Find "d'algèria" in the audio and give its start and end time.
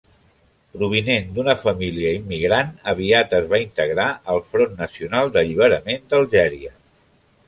6.15-6.73